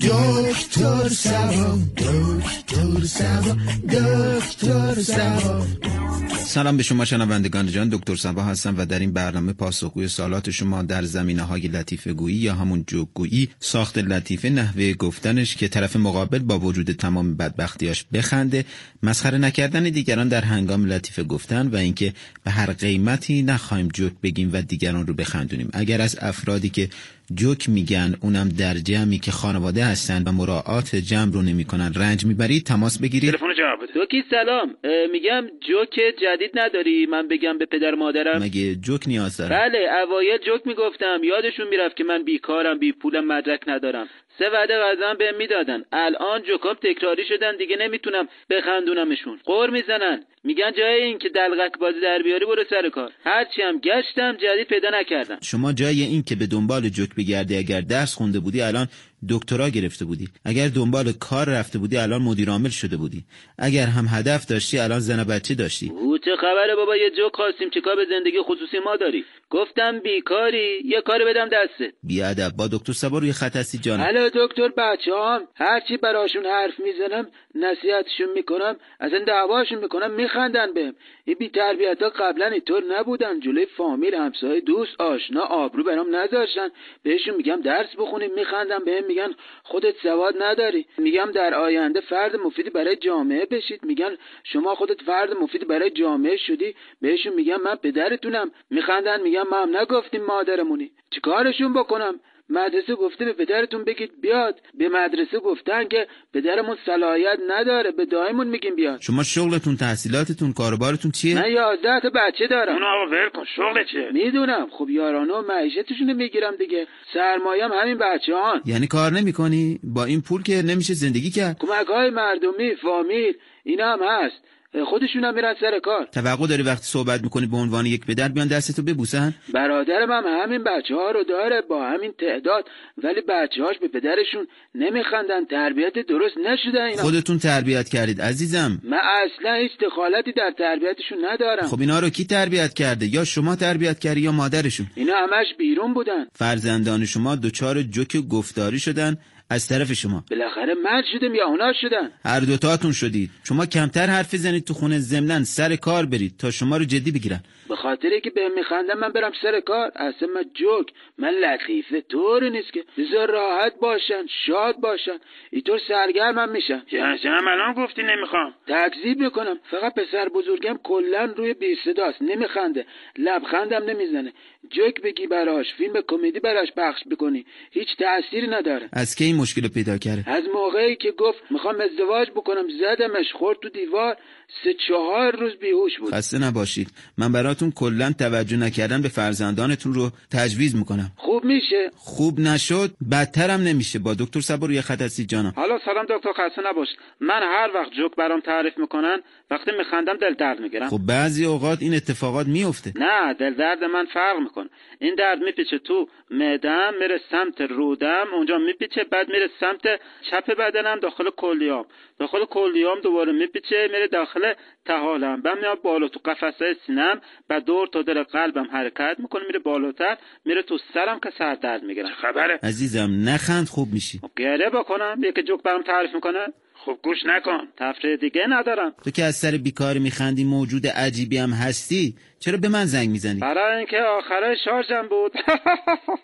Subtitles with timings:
[0.00, 3.52] دکتر سوا دکتر سوا
[3.92, 6.05] دکتر سوا
[6.46, 7.88] سلام به شما شنوندگان جان.
[7.88, 12.36] دکتر سبا هستم و در این برنامه پاسخگوی سوالات شما در زمینه های لطیفه گویی
[12.36, 18.64] یا همون جوگگویی ساخت لطیفه نحوه گفتنش که طرف مقابل با وجود تمام بدبختیاش بخنده
[19.02, 22.12] مسخره نکردن دیگران در هنگام لطیفه گفتن و اینکه
[22.44, 25.68] به هر قیمتی نخواهیم جوک بگیم و دیگران رو بخندونیم.
[25.72, 26.88] اگر از افرادی که
[27.34, 31.92] جوک میگن اونم در جمعی که خانواده هستن و مراعات جمع رو نمی‌کنن.
[31.94, 33.30] رنج می‌برید تماس بگیرید.
[33.30, 33.92] تلفن جواب بده.
[33.92, 34.74] دوکی سلام.
[35.12, 38.42] میگم جوک جدید نداری؟ من بگم به پدر مادرم.
[38.42, 41.20] مگه جوک نیاز دارم؟ بله اوایل جوک می‌گفتم.
[41.24, 44.08] یادشون می‌رفت که من بیکارم بی پولم مدرک ندارم.
[44.38, 45.84] سه وعده غذا بهم می‌دادن.
[45.92, 49.38] الان جوکام تکراری شدن دیگه نمی‌تونم بخندونمشون.
[49.44, 50.24] قور می‌زنن.
[50.44, 53.12] میگن جای این که دلغک بازی در بیاری برو سر کار.
[53.24, 55.38] هرچی هم گشتم جدید پیدا نکردم.
[55.42, 58.88] شما جای این که به دنبال جوک بگردی اگر درس خونده بودی الان
[59.28, 60.28] دکترا گرفته بودی.
[60.44, 63.24] اگر دنبال کار رفته بودی الان مدیر عامل شده بودی.
[63.58, 65.88] اگر هم هدف داشتی الان زن بچه داشتی.
[65.88, 70.82] او چه خبره بابا؟ یه جوک خواستیم چیکار به زندگی خصوصی ما داری؟ گفتم بیکاری
[70.84, 71.94] یه کاری بدم دستت.
[72.02, 74.02] بیادب با دکتر سبا روی خط هستی جانم.
[74.02, 74.70] الو دکتر
[75.08, 80.94] هم هرچی براشون حرف می‌زنم نصیحتشون می‌کنم از این دعواشون می‌کنم میخندن بهم.
[81.28, 83.40] این بی تربیت ها قبلا اینطور نبودن.
[83.40, 86.68] جلوی فامیل همسایه دوست آشنا آبرو برام نذاشتن.
[87.02, 90.86] بهشون میگم درس بخونیم میخندم بهم میگن خودت سواد نداری.
[90.98, 93.84] میگم در آینده فرد مفیدی برای جامعه بشید.
[93.84, 96.74] میگن شما خودت فرد مفیدی برای جامعه شدی.
[97.00, 98.50] بهشون میگم من پدرتونم.
[98.70, 100.90] میخندن میگم ما هم نگفتیم مادرمونی.
[101.10, 104.60] چیکارشون بکنم؟ مدرسه گفته به پدرتون بگید بیاد.
[104.74, 109.00] به مدرسه گفتن که پدرمون صلاحیت نداره به دایمون میگیم بیاد.
[109.00, 112.72] شما شغلتون تحصیلاتتون کاروبارتون چیه؟ من یازده تا بچه دارم.
[112.72, 114.66] اونو آقا ول کن شغل چیه؟ می‌دونم.
[114.70, 116.86] خب یارانه و معیشتشونو می‌گیرم دیگه.
[117.14, 121.86] سرمایم همین بچه هان یعنی کار نمی‌کنی؟ با این پول که نمیشه زندگی کرد؟ کمک
[121.86, 123.34] های مردمی فامیل
[123.64, 124.36] اینا هم هست.
[124.84, 126.08] خودشون هم میرن سر کار.
[126.12, 130.64] توقع داری وقتی صحبت می‌کنی به عنوان یک پدر بیان دستتو ببوسن؟ برادرم هم همین
[130.64, 132.64] بچه ها رو داره با همین تعداد
[133.04, 135.44] ولی بچه هاش به پدرشون نمیخندن.
[135.50, 137.02] تربیت درست نشده اینا.
[137.02, 138.80] خودتون تربیت کردید عزیزم.
[138.84, 141.66] من اصلا هیچ دخالتی در تربیتشون ندارم.
[141.66, 145.94] خب اینا رو کی تربیت کرده؟ یا شما تربیت کردی یا مادرشون؟ اینا همش بیرون
[145.94, 146.26] بودن.
[146.34, 149.16] فرزندان شما دچار جوک گفتاری شدن.
[149.50, 150.24] از طرف شما.
[150.30, 153.30] بالاخره مرد شدیم یا اونا شدن؟ هر دوتاتون شدید.
[153.44, 157.40] شما کمتر حرف بزنید تو خونه ضمنا سر کار برید تا شما رو جدی بگیرن.
[157.68, 159.92] به خاطر که بهم میخندم من برم سر کار.
[159.96, 160.86] اصلا من جوک.
[161.18, 162.00] من لطیفه.
[162.00, 162.84] طوری نیست که.
[162.98, 164.26] بذار راحت باشن.
[164.46, 165.18] شاد باشن.
[165.50, 166.82] اینطور سرگرمم میشن
[167.24, 168.54] هم الان گفتی نمی‌خوام.
[168.66, 169.58] تکذیب می‌کنم.
[169.70, 172.86] فقط پسر بزرگم کلا روی بی صداست نمیخنده.
[173.18, 174.32] لبخندم نمی‌زنه.
[174.70, 175.74] جوک بگی براش.
[175.74, 177.46] فیلم کمدی براش پخش بکنی.
[177.70, 178.88] هیچ تأثیری نداره.
[178.92, 183.58] از کی این مشکل پیدا کرده؟ از موقعی که گفت می‌خوام ازدواج بکنم زدمش خورد
[183.58, 184.16] تو دیوار.
[184.64, 186.14] سه چهار روز بیهوش بود.
[186.14, 186.88] خسته نباشید.
[187.18, 191.12] من براتون کلا توجه نکردن به فرزندانتون رو تجویز می‌کنم.
[191.16, 191.90] خوب میشه.
[191.96, 193.98] خوب نشد بدترم نمیشه.
[193.98, 195.52] با دکتر صبر روی خط هستی جانم.
[195.56, 196.88] حالا سلام دکتر خسته نباش.
[197.20, 199.18] من هر وقت جوک برام تعریف می‌کنن
[199.50, 200.88] وقتی میخندم دل درد می‌گیرم.
[200.88, 204.68] خب بعضی اوقات این اتفاقات میفته نه دل درد من فرق می‌کنه.
[205.00, 209.82] این درد میپیچه تو معدم میره سمت رودم اونجا میپیچه بعد میره سمت
[210.30, 211.84] چپ بدنم داخل کلیام.
[212.18, 214.35] داخل کلیام دوباره میپیچه میره داخل
[214.84, 219.58] تحالم بعد میاد بالا تو قفسه سینم بعد دور تا دل قلبم حرکت می‌کنه میره
[219.58, 224.18] بالاتر میره تو سرم که سر درد می‌گیرم خبره؟ عزیزم نخند خوب میشی.
[224.18, 226.46] خب گره بکنم یکی جوک برام تعریف می‌کنه.
[226.74, 227.68] خب گوش نکن.
[227.76, 228.94] تفریح دیگه ندارم.
[229.04, 233.40] تو که از سر بیکاری میخندی موجود عجیبی هم هستی چرا به من زنگ می‌زنی؟
[233.40, 235.32] برای اینکه آخره شارژم بود.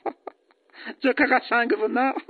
[1.03, 2.13] جوک قشنگ بود نه؟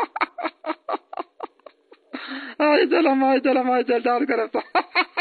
[2.59, 4.57] آی دلم آی دلم آی دل در گرفت.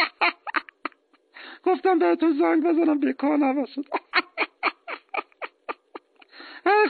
[1.71, 3.85] گفتم به تو زنگ بزنم بیکار نباشد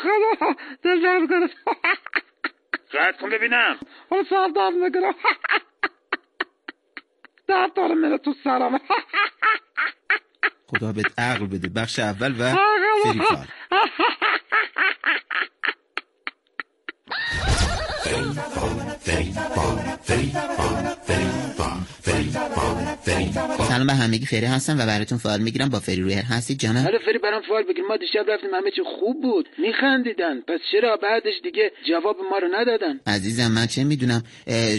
[0.01, 1.57] خدا دل در گرفت
[2.93, 3.79] قد کن ببینم.
[4.09, 5.15] اون سر درد می‌گیرم
[7.47, 8.79] درد داره میره تو سرم.
[10.67, 11.69] خدا بهت عقل بده.
[11.69, 12.55] بخش اول و
[13.03, 13.47] فریفال
[23.71, 25.69] سلام به همگی فری هستم و براتون فعال می‌گیرم.
[25.69, 27.83] با فری رویر هستید جانم آره فری برام فال بگیر.
[27.85, 29.49] ما دیشب رفتیم همه چی خوب بود.
[29.57, 30.41] میخندیدن.
[30.41, 34.23] پس چرا بعدش دیگه جواب ما رو ندادن؟ عزیزم من چه می‌دونم؟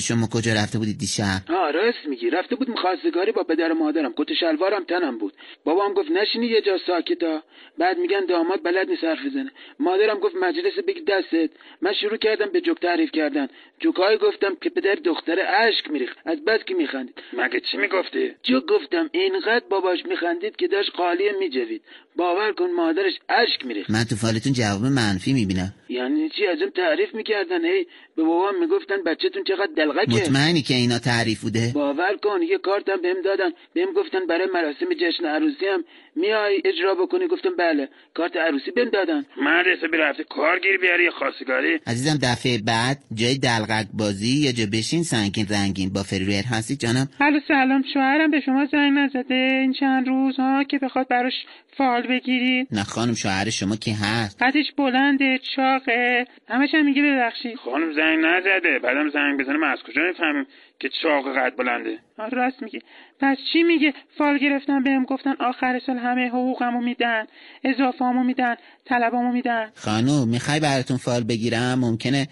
[0.09, 2.31] شما کجا رفته بودید دیشب؟ آه راست میگی.
[2.31, 4.13] رفته بود خواستگاری با پدر و مادرم.
[4.17, 5.33] کت شلوارم تنم بود.
[5.65, 7.43] بابام گفت نشینی یه جا ساکتا
[7.79, 9.51] بعد میگن داماد بلد نیست حرف بزنه.
[9.81, 11.51] مادرم گفت مجلس بگی دستت.
[11.83, 13.49] من شروع کردم به جوک تعریف کردن.
[13.81, 15.39] جوکای گفتم که پدر دختر
[15.69, 16.19] اشک میریخت.
[16.25, 17.19] از بس که میخندید.
[17.33, 21.83] مگه چی می‌گفتی؟ جوک گفتم اینقدر باباش میخندید که داشت قالیه میجوید.
[22.17, 23.91] باور کن مادرش اشک میریخت.
[23.91, 25.75] من تو فالتون جواب منفی می‌بینم.
[25.89, 27.65] یعنی چی؟ ازم تعریف می‌کردن.
[27.65, 27.87] هی
[28.17, 30.11] به بابام می‌گفتن بچهتون چقدر دلغکه.
[30.11, 33.51] مطمئنی که اینا تعریف بوده؟ باور کن یه کارتم بهم دادن.
[33.75, 35.85] بهم گفتن برای مراسم جشن عروسی هم
[36.17, 37.27] میای اجرا بکنی.
[37.27, 37.89] گفتم بله.
[38.15, 39.25] کارت عروسی بهم دادن.
[39.43, 41.81] من حسابی رفته کارگیر بیاری یا خواستگاری.
[41.87, 46.79] عزیزم دفعه بعد جای دلغک بازی یا جا بشین سنگین رنگین با فری رویر هستید
[46.81, 47.09] جانم.
[47.21, 47.83] الو سلام.
[47.95, 49.35] شوهرم به شما زنگ نزده.
[49.35, 51.33] این چند روز ها که بخواد براش
[51.77, 52.69] فال بگیرید.
[52.73, 54.43] نه خانم شوهر شما کی هست.
[54.43, 56.25] قدش بلنده چاقه.
[56.49, 57.57] همش هم میگه ببخشید.
[57.57, 58.79] خانم زنگ نزده.
[58.79, 59.57] بعدم زنگ بزنه.
[59.57, 60.47] ما از کجا می‌فهمیم
[60.83, 61.99] که چاق قد بلنده.
[62.33, 62.81] راست میگه
[63.21, 67.27] پس چی میگه فال گرفتن بهم گفتن آخر سال همه حقوقمو میدن
[67.65, 69.71] اضافهامو میدن طلبامو میدن.
[69.75, 72.29] خانم می‌خوای براتون فال بگیرم؟ ممکنه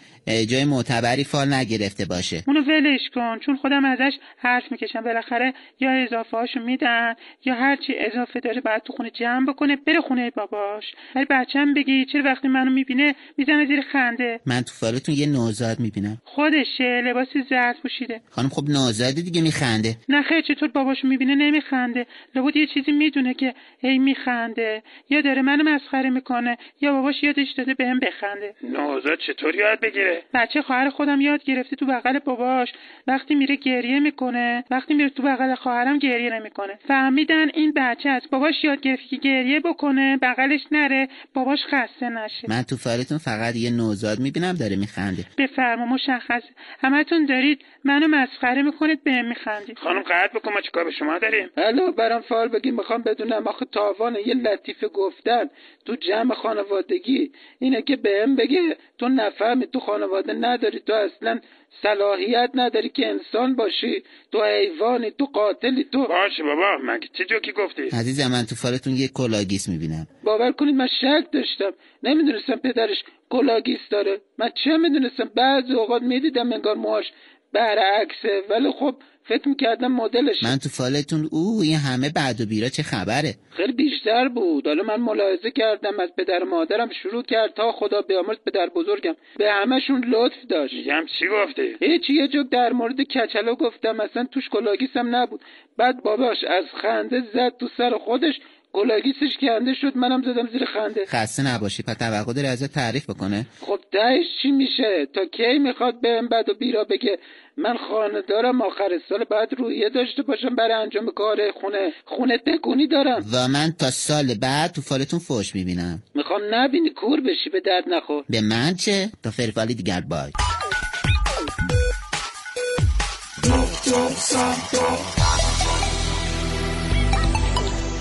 [0.51, 2.43] جای معتبری فال نگرفته باشه.
[2.47, 5.01] اونو ولش کن چون خودم ازش حرف می‌کشم.
[5.01, 7.15] بالاخره یا اضافه هاشو میدن
[7.45, 10.85] یا هرچی اضافه داره باید تو خونه جمع بکنه بره خونه باباش.
[11.15, 15.81] ولی بچم بگی چرا وقتی منو می‌بینه می‌زنه زیر خنده؟ من تو فالتون یه نوزاد
[15.81, 16.19] می‌بینم.
[16.25, 18.21] خودشه لباس زرد پوشیده.
[18.41, 19.97] خانم خب نوزاده دیگه میخنده.
[20.09, 22.07] نه خیر چطور باباشو می‌بینه؟ نمیخنده.
[22.35, 24.83] لابد یه چیزی می‌دونه که هی میخنده.
[25.11, 28.55] یا داره منو مسخره می‌کنه یا باباش یادش داده بهم بخنده.
[28.63, 32.69] نوزاد چطور یاد بگیره؟ بچه خواهر خودم یاد گرفته تو بغل باباش.
[33.07, 36.79] وقتی میره گریه می‌کنه وقتی میره تو بغل خواهرم گریه نمی‌کنه.
[36.89, 42.49] فهمیدن این بچه از باباش یاد گرفته که گریه بکنه بغلش نره باباش خسته نشه.
[42.49, 45.25] من تو فالتون فقط یه نوزاد می‌بینم داره میخنده.
[45.39, 46.43] بفرما مشخص.
[46.83, 49.79] همتون دارید منو مسخره می‌کنید بهم میخندید.
[49.79, 53.65] خانم قطع بکن ما چیکار به شما داریم؟ الو برام فال بگی می‌خوام بدونم آخه
[53.73, 55.51] تاوان یه لطیفه گفتن
[55.85, 57.33] تو جمع خانوادگی.
[57.59, 61.41] اینه که بهم بگه تو نفهمی تو خانواده نداری تو اصلا
[61.83, 64.03] صلاحیت نداری که انسان باشی.
[64.33, 68.93] تو حیوانی تو قاتلی تو باشه بابا مگه چه جوکی گفتی؟ عزیزم من تو فالتون
[68.97, 70.07] یه کلاگیس می‌بینم.
[70.25, 71.73] باور کنید من شک داشتم.
[72.03, 74.21] نمی‌دونستم پدرش کلاگیس داره.
[74.39, 77.05] من چه می‌دونستم؟ بعضی اوقات می‌دیدم انگار موهاش
[77.53, 78.43] برعکسه.
[78.51, 78.95] ولی خب
[79.25, 83.73] فکر می‌کردم مدلش من تو فالتون اوه این همه بد و بیراه چه خبره؟ خیلی
[83.73, 84.67] بیشتر بود.
[84.67, 89.17] حالا من ملاحظه کردم از پدر و مادرم شروع کرد تا خدا بیامرز پدر بزرگم.
[89.39, 90.75] به همشون لطف داشت.
[90.75, 94.01] میگم چی گفتی؟ هیچ یه جوک در مورد کچلو گفتم.
[94.01, 95.41] اصلا توش کلاگیسم نبود.
[95.77, 98.35] بعد باباش از خنده زد تو سر خودش.
[98.73, 101.07] کلاگیسش کنده شد منم زدم زیر خنده.
[101.07, 106.01] خسته نباشی پس توقع داری ازت تعریف بکنه؟ خب تهش چی میشه؟ تا کی می‌خواد
[106.01, 107.19] بهم بد و بیرا بگه؟
[107.57, 111.93] من خانه دارم آخر سال بعد رویه داشته باشم برای انجام کار خونه.
[112.05, 113.25] خونه تکونی دارم.
[113.33, 116.03] و من تا سال بعد تو فالتون فوش می‌بینم.
[116.15, 118.25] می‌خوام نبینی کور بشی به درد نخور.
[118.31, 120.33] به من چه؟ تا فریفالی دیگر بای.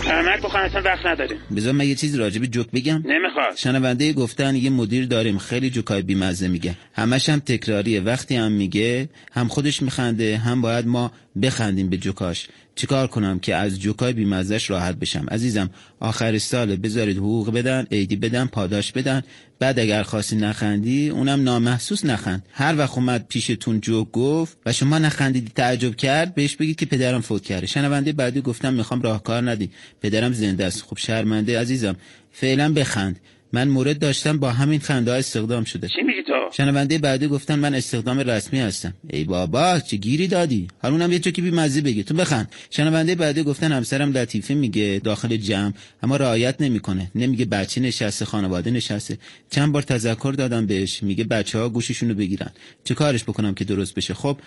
[0.10, 1.38] ترمک بخوام اصلا وقت نداریم.
[1.56, 3.04] بذار من یه چیزی راجع به جوک بگم.
[3.06, 3.56] نمی‌خواد.
[3.56, 6.76] شنونده گفتن یه مدیر داریم خیلی جوکای بیمزه میگه.
[6.94, 8.02] همش هم تکراریه.
[8.02, 11.12] وقتی هم میگه هم خودش میخنده هم باید ما
[11.42, 12.48] بخندیم به جوکاش.
[12.76, 15.70] چیکار کنم که از جوکای بیمزش راحت بشم؟ عزیزم
[16.00, 19.22] آخر سال بذارید حقوق بدن عیدی بدن پاداش بدن.
[19.60, 22.46] بعد اگر خواستی نخندی اونم نامحسوس نخند.
[22.52, 27.22] هر وقت اومد پیشتون جوک گفت و شما نخندیدی تعجب کرد بهش بگید که پدرم
[27.22, 27.68] فوت کرده.
[27.68, 29.70] شنونده بعدی گفتم می‌خوام راهکار ندی
[30.02, 30.84] پدرم زنده است.
[30.84, 31.96] خب شرمنده عزیزم.
[32.32, 33.20] فعلا بخند.
[33.54, 35.88] من مورد داشتم با همین خنده ها استخدام شده.
[35.88, 38.94] چی میگی تو؟ شنونده بعدی گفتن من استخدام رسمی هستم.
[39.10, 42.04] ای بابا چه گیری دادی؟ حالونم یه چکی بی مزه بگی.
[42.04, 42.52] تو بخند.
[42.70, 47.12] شنونده بعدی گفتن همسرم لطیفه میگه داخل جمع اما رعایت نمی‌کنه.
[47.16, 49.18] نمیگه بچه نشسته خانواده نشسته.
[49.50, 51.04] چند بار تذکر دادم بهش.
[51.04, 52.50] میگه بچه ها گوششونو بگیرن.
[52.84, 54.38] چه کارش بکنم که درست بشه؟ خب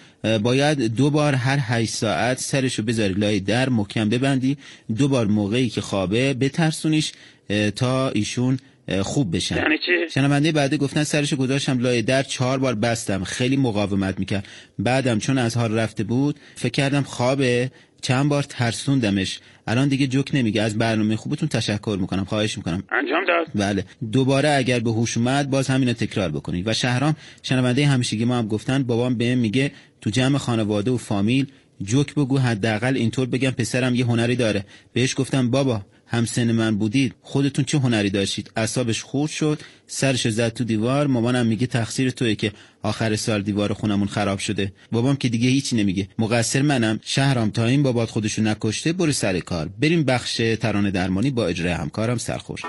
[0.43, 4.57] باید دو بار هر 8 ساعت سرشو بذاری لای در محکم ببندی.
[4.97, 7.13] دو بار موقعی که خوابه بترسونیش
[7.77, 8.59] تا ایشون
[9.03, 9.57] خوب بشن.
[9.57, 13.25] یعنی چی؟ شنونده بعدی گفتن سرشو گذاشتم لای در چهار بار بستم.
[13.25, 14.49] خیلی مقاومت می‌کرد.
[14.79, 17.71] بعدم چون از حال رفته بود فکر کردم خوابه.
[18.03, 19.41] چند بار ترسوندمش.
[19.67, 20.63] الان دیگه جوک نمیگه.
[20.63, 22.25] از برنامه خوبتون تشکر می‌کنم.
[22.25, 22.83] خواهش می‌کنم.
[22.91, 23.47] انجام داد.
[23.55, 23.85] بله.
[24.13, 26.69] دوباره اگر به هوش اومد باز همینو تکرار بکنید.
[26.69, 31.47] و شهرام شنونده همیشگی ما هم گفتن بابام بهم میگه تو جمع خانواده و فامیل
[31.83, 34.65] جوک بگو حداقل اینطور بگم پسرم یه هنری داره.
[34.93, 35.83] بهش گفتم بابا
[36.13, 41.47] همسن من بودید خودتون چه هنری داشتید؟ اعصابش خورد شد سرش زد تو دیوار مامانم
[41.47, 42.53] میگه تقصیر توی که
[42.83, 44.73] آخر سال دیوار خونمون خراب شده.
[44.93, 46.09] بابام که دیگه هیچی نمیگه.
[46.19, 49.69] مقصر منم شهرام تا این بابات خودشو نکشته برو سر کار.
[49.81, 52.61] بریم بخش ترانه درمانی با اجرای همکارم سرخوش.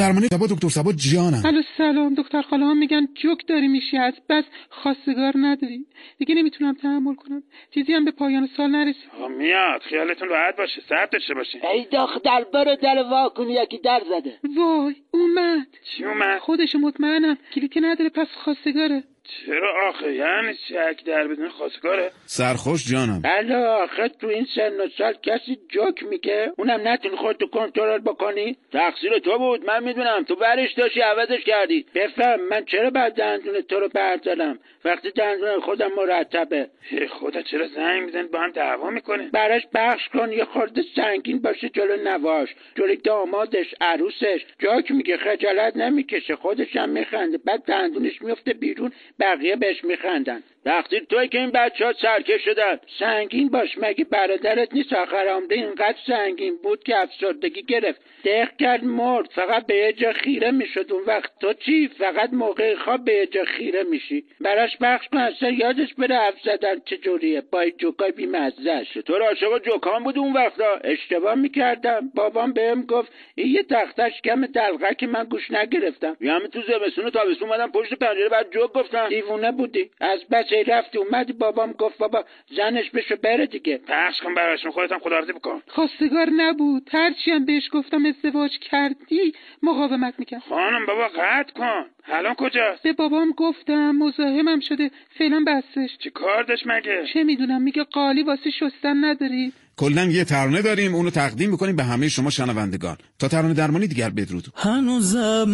[0.00, 2.14] درمانی سبا دکتر سبا جانم الو سلام.
[2.14, 3.96] دکتر خاله هم میگن جوک داری میشی.
[3.96, 5.86] از بس خواستگار نداری.
[6.18, 7.42] دیگه نمی‌تونم تحمل کنم.
[7.74, 9.80] چیزی هم به پایان سال نرسید آقا میاد.
[9.80, 10.82] خیالتون راحت باشه.
[10.88, 11.60] سرد داشته باشین.
[11.72, 14.32] ای دختر برو در واکن یکی در زده.
[14.56, 15.66] وای اومد.
[15.96, 17.36] چی اومد؟ خودش مطمئنم.
[17.54, 19.04] کلیک نداره پس خواستگاره.
[19.46, 22.10] چرا آخه؟ یعنی شک در بدون خواستگاره.
[22.26, 23.22] سرخوش جانم.
[23.22, 28.56] بله آخه تو این سن و سال کسی جوک میگه؟ اونم نتونی خودتو کنترل بکنی.
[28.72, 29.64] تقصیر تو بود.
[29.64, 30.24] من می‌دونم.
[30.24, 31.86] تو برش داشتی عوضش کردی.
[31.94, 36.68] بفهم من چرا بعد دندون تو رو بردارم؟ وقتی دندون خودم مرتبه.
[37.10, 40.32] خدا چرا زنگ می‌زنی؟ با هم دعوا می‌کنه براش بخش کن.
[40.32, 42.48] یه خورده سنگین باشه جلو نواش.
[42.76, 44.44] جلوی دامادش عروسش.
[44.58, 46.36] جاک میگه خجالت نمی‌کشه.
[46.36, 47.38] خودش هم میخنده.
[47.38, 48.92] بعد دندونش میفته بیرون.
[49.20, 50.42] بقیه بهش میخندن.
[50.64, 52.80] وقتی توی که این بچه ها سرکش شدن.
[52.98, 58.84] سنگین باش مگه برادرت نیست آخر آمده اینقدر سنگین بود که افسردگی گرفت؟ دق کرد
[58.84, 59.30] مرد.
[59.30, 60.92] فقط به یه جا خیره می‌شد.
[60.92, 64.24] اون وقت تو چی؟ فقط موقع خواب به یه جا خیره میشی.
[64.40, 70.04] براش بخش کن اصلا یادش بره حرف زدن چجوریه با جوکای بیمزهش تو عاشق جوکان
[70.04, 72.10] بود اون وقتا؟ اشتباه می‌کردم.
[72.14, 76.16] بابام بهم گفت این یه تختش کم دلغه که من گوش نگرفتم.
[76.20, 79.90] یه همه تو زمستون و تابستون اومدم پشت پنجره بعد جوک گفتم دیوونه بودی.
[80.00, 82.24] از بس ای رفتی اومدی بابام گفت بابا
[82.56, 83.78] زنش بشو بره دیگه.
[83.88, 85.62] پخش کن براشون خودت هم خداحافظی بکن.
[85.68, 86.88] خواستگار نبود.
[86.92, 90.42] هرچی هم بهش گفتم ازدواج کردی مقاومت می‌کرد.
[90.48, 91.84] خانم بابا قطع کن.
[92.12, 95.90] الان کجاست؟ به بابام گفتم مزاحمم شده فعلا بستش.
[96.02, 99.52] چی کار داشت مگه؟ چه می‌دونم میگه قالی واسه شستن نداری.
[99.76, 102.96] کلا یه ترانه داریم اونو تقدیم می‌کنیم به همه شما شنوندگان.
[103.18, 104.44] تا ترانه درمانی دیگر بدرود.
[104.56, 105.50] هنوزم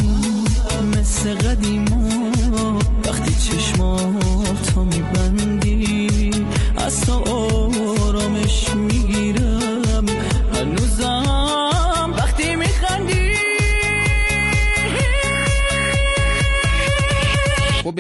[0.99, 2.16] مثل قدیما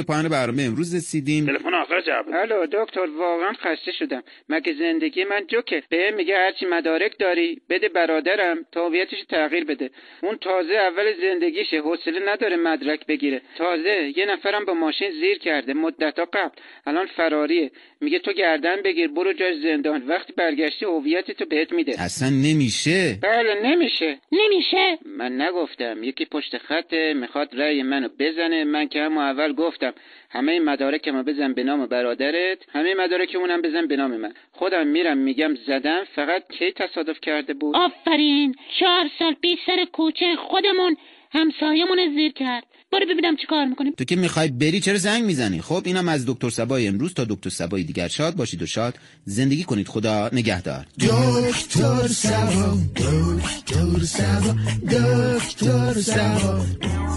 [0.06, 1.46] پایان برنامه امروز رسیدیم.
[1.46, 2.26] تلفن آخر جواب.
[2.32, 4.22] الو دکتر واقعا خسته شدم.
[4.48, 9.90] مگه زندگی من جوکه؟ به میگه هرچی مدارک داری بده برادرم تا هویتش تغییر بده.
[10.22, 13.42] اون تازه اول زندگیشه حوصله نداره مدرک بگیره.
[13.58, 16.56] تازه یه نفرم با ماشین زیر کرده مدتها قبل.
[16.86, 17.70] الان فراریه
[18.00, 20.08] میگه تو گردن بگیر برو جای زندان.
[20.08, 22.02] وقتی برگشتی هویتتو بهت میده.
[22.02, 23.18] اصلا نمیشه.
[23.22, 24.18] بله نمیشه.
[24.32, 24.98] نمیشه.
[25.04, 28.64] من نگفتم یکی پشت خطه می‌خواد رأی منو بزنه.
[28.64, 29.94] من که همون اول گفتم
[30.30, 34.32] همه مدارکمو بزن به نام برادرت همه مدارک اونم بزن به نام من.
[34.52, 38.54] خودم میرم میگم زدم فقط کی تصادف کرده بود؟ آفرین!
[38.80, 40.96] چهار سال پیش سر کوچه خودمون
[41.32, 42.64] همسایمون زیر کرد.
[42.92, 43.92] برو ببینم چی کار می‌کنیم.
[43.92, 47.50] تو که می‌خوای بری چرا زنگ می‌زنی؟ خب اینم از دکتر سبای امروز تا دکتر
[47.50, 48.08] سبای دیگر.
[48.08, 49.88] شاد باشید و شاد زندگی کنید.
[49.88, 50.86] خدا نگهدار.
[51.00, 57.06] دکتر سبا دکتر سبا دکتر سبا.